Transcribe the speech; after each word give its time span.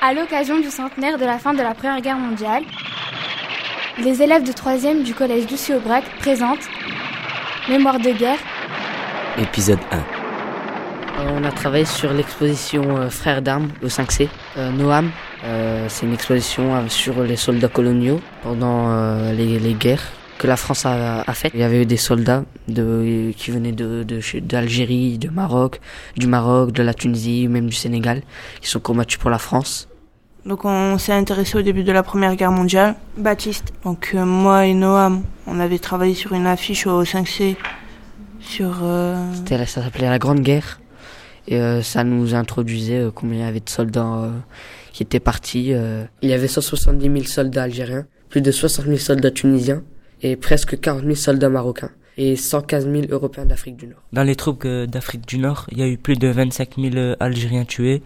À 0.00 0.14
l'occasion 0.14 0.60
du 0.60 0.70
centenaire 0.70 1.18
de 1.18 1.24
la 1.24 1.38
fin 1.38 1.54
de 1.54 1.58
la 1.62 1.74
Première 1.74 2.00
Guerre 2.00 2.18
mondiale, 2.18 2.62
les 3.98 4.22
élèves 4.22 4.44
de 4.44 4.52
3e 4.52 5.02
du 5.02 5.12
collège 5.12 5.50
Lucie 5.50 5.74
Aubrac 5.74 6.04
présentent 6.20 6.68
Mémoire 7.68 7.98
de 7.98 8.10
guerre. 8.10 8.38
Épisode 9.36 9.80
1. 9.90 10.04
On 11.32 11.42
a 11.42 11.50
travaillé 11.50 11.84
sur 11.84 12.12
l'exposition 12.12 12.96
euh, 12.96 13.10
Frères 13.10 13.42
d'armes 13.42 13.70
au 13.82 13.88
5C. 13.88 14.28
Euh, 14.56 14.70
Noam, 14.70 15.10
euh, 15.44 15.86
c'est 15.88 16.06
une 16.06 16.14
exposition 16.14 16.88
sur 16.88 17.24
les 17.24 17.36
soldats 17.36 17.66
coloniaux 17.66 18.20
pendant 18.44 18.90
euh, 18.90 19.32
les, 19.32 19.58
les 19.58 19.74
guerres 19.74 20.12
que 20.38 20.46
la 20.46 20.56
France 20.56 20.86
a, 20.86 21.20
a 21.22 21.34
fait. 21.34 21.50
Il 21.54 21.60
y 21.60 21.62
avait 21.64 21.82
eu 21.82 21.86
des 21.86 21.96
soldats 21.96 22.44
de, 22.68 23.32
qui 23.36 23.50
venaient 23.50 23.72
de, 23.72 24.04
d'Algérie, 24.40 25.18
de 25.18 25.28
Maroc, 25.28 25.80
du 26.16 26.26
Maroc, 26.26 26.72
de 26.72 26.82
la 26.82 26.94
Tunisie, 26.94 27.48
même 27.48 27.66
du 27.66 27.74
Sénégal, 27.74 28.22
qui 28.60 28.68
sont 28.68 28.80
combattus 28.80 29.18
pour 29.18 29.30
la 29.30 29.38
France. 29.38 29.88
Donc 30.46 30.64
on 30.64 30.96
s'est 30.98 31.12
intéressé 31.12 31.58
au 31.58 31.62
début 31.62 31.82
de 31.82 31.92
la 31.92 32.02
Première 32.02 32.34
Guerre 32.36 32.52
mondiale. 32.52 32.94
Baptiste. 33.18 33.72
Donc 33.84 34.12
euh, 34.14 34.24
moi 34.24 34.66
et 34.66 34.72
Noam, 34.74 35.22
on 35.46 35.60
avait 35.60 35.78
travaillé 35.78 36.14
sur 36.14 36.32
une 36.32 36.46
affiche 36.46 36.86
au 36.86 37.02
5C 37.04 37.56
sur... 38.40 38.78
euh, 38.82 39.16
C'était- 39.34 39.66
Ça 39.66 39.82
s'appelait 39.82 40.08
la 40.08 40.18
Grande 40.18 40.40
Guerre. 40.40 40.80
Et 41.48 41.56
euh, 41.60 41.82
ça 41.82 42.04
nous 42.04 42.34
introduisait 42.34 42.98
euh, 42.98 43.10
combien 43.14 43.38
il 43.40 43.44
y 43.44 43.48
avait 43.48 43.60
de 43.60 43.68
soldats 43.68 44.04
euh, 44.06 44.30
qui 44.92 45.02
étaient 45.02 45.20
partis. 45.20 45.72
euh. 45.72 46.04
Il 46.22 46.28
y 46.30 46.32
avait 46.34 46.46
170 46.48 47.02
000 47.10 47.24
soldats 47.24 47.62
algériens, 47.64 48.06
plus 48.28 48.40
de 48.42 48.50
60 48.50 48.84
000 48.86 48.96
soldats 48.98 49.30
tunisiens 49.30 49.82
et 50.22 50.36
presque 50.36 50.78
40 50.80 51.02
000 51.02 51.14
soldats 51.14 51.48
marocains 51.48 51.90
et 52.16 52.34
115 52.34 52.90
000 52.90 53.02
Européens 53.10 53.46
d'Afrique 53.46 53.76
du 53.76 53.86
Nord. 53.86 54.02
Dans 54.12 54.24
les 54.24 54.34
troupes 54.34 54.64
euh, 54.64 54.86
d'Afrique 54.86 55.26
du 55.26 55.38
Nord, 55.38 55.66
il 55.70 55.78
y 55.78 55.82
a 55.82 55.88
eu 55.88 55.96
plus 55.96 56.16
de 56.16 56.28
25 56.28 56.70
000 56.76 56.96
euh, 56.96 57.16
Algériens 57.20 57.64
tués, 57.64 58.02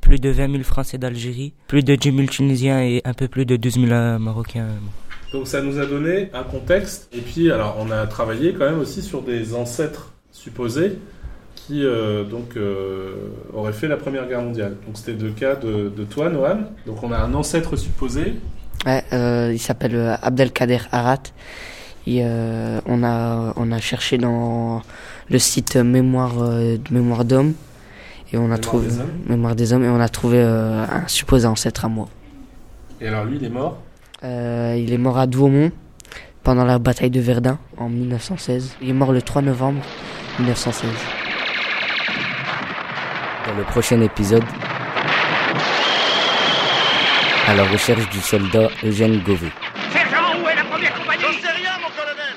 plus 0.00 0.20
de 0.20 0.30
20 0.30 0.52
000 0.52 0.62
Français 0.62 0.98
d'Algérie, 0.98 1.52
plus 1.66 1.82
de 1.82 1.96
10 1.96 2.16
000 2.16 2.28
Tunisiens 2.28 2.80
et 2.80 3.02
un 3.04 3.14
peu 3.14 3.26
plus 3.26 3.44
de 3.44 3.56
12 3.56 3.74
000 3.74 3.86
euh, 3.90 4.18
Marocains. 4.18 4.68
Donc 5.32 5.48
ça 5.48 5.60
nous 5.60 5.78
a 5.78 5.86
donné 5.86 6.30
un 6.32 6.44
contexte. 6.44 7.08
Et 7.12 7.20
puis, 7.20 7.50
alors, 7.50 7.76
on 7.80 7.90
a 7.90 8.06
travaillé 8.06 8.52
quand 8.52 8.64
même 8.64 8.78
aussi 8.78 9.02
sur 9.02 9.22
des 9.22 9.54
ancêtres 9.54 10.12
supposés 10.30 10.92
qui 11.56 11.84
euh, 11.84 12.22
donc 12.22 12.56
euh, 12.56 13.30
auraient 13.52 13.72
fait 13.72 13.88
la 13.88 13.96
Première 13.96 14.28
Guerre 14.28 14.42
mondiale. 14.42 14.76
Donc 14.86 14.96
c'était 14.96 15.20
le 15.20 15.30
cas 15.30 15.56
de, 15.56 15.88
de 15.88 16.04
toi, 16.04 16.28
Noam. 16.30 16.66
Donc 16.86 17.02
on 17.02 17.10
a 17.10 17.18
un 17.18 17.34
ancêtre 17.34 17.76
supposé. 17.76 18.34
Ouais, 18.84 19.02
euh, 19.12 19.50
il 19.52 19.58
s'appelle 19.58 19.94
euh, 19.94 20.16
Abdelkader 20.22 20.80
Arat. 20.92 21.22
Et 22.08 22.20
euh, 22.22 22.80
on 22.86 23.02
a 23.02 23.52
on 23.56 23.72
a 23.72 23.80
cherché 23.80 24.16
dans 24.16 24.80
le 25.28 25.38
site 25.40 25.74
Mémoire 25.76 26.34
euh, 26.40 26.76
Mémoire 26.90 27.24
d'homme 27.24 27.54
et 28.32 28.36
on 28.36 28.40
a 28.40 28.42
Mémoire 28.44 28.60
trouvé 28.60 28.86
des 28.88 29.00
hommes. 29.00 29.10
Mémoire 29.28 29.56
des 29.56 29.72
hommes 29.72 29.84
et 29.84 29.88
on 29.88 30.00
a 30.00 30.08
trouvé 30.08 30.38
euh, 30.38 30.84
un 30.84 31.08
supposé 31.08 31.48
ancêtre 31.48 31.84
à 31.84 31.88
moi. 31.88 32.08
Et 33.00 33.08
alors 33.08 33.24
lui, 33.24 33.38
il 33.40 33.44
est 33.44 33.50
mort? 33.50 33.78
Euh, 34.22 34.76
il 34.78 34.92
est 34.92 34.98
mort 34.98 35.18
à 35.18 35.26
Douaumont 35.26 35.72
pendant 36.44 36.64
la 36.64 36.78
bataille 36.78 37.10
de 37.10 37.20
Verdun 37.20 37.58
en 37.76 37.88
1916. 37.88 38.76
Il 38.80 38.90
est 38.90 38.92
mort 38.92 39.12
le 39.12 39.20
3 39.20 39.42
novembre 39.42 39.80
1916. 40.38 40.88
Dans 43.48 43.54
le 43.56 43.64
prochain 43.64 44.00
épisode, 44.00 44.44
à 47.46 47.54
la 47.54 47.64
recherche 47.64 48.08
du 48.10 48.20
soldat 48.20 48.68
Eugène 48.84 49.20
Gauvet. 49.20 49.52
Sergent, 49.92 50.38
où 50.42 50.48
est 50.48 50.56
la 50.56 50.64
première 50.64 50.92
compagnie? 50.94 51.22
J'en 51.22 51.32
sais 51.40 51.52
rien, 51.54 51.70
mon 51.80 51.90
colonel 51.90 52.34